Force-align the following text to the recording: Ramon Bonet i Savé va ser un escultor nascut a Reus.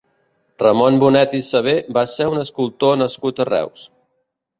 Ramon 0.61 0.95
Bonet 1.03 1.35
i 1.39 1.41
Savé 1.49 1.75
va 1.97 2.05
ser 2.13 2.27
un 2.37 2.45
escultor 2.45 2.97
nascut 3.03 3.43
a 3.45 3.49
Reus. 3.51 3.85